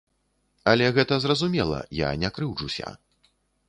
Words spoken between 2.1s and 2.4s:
не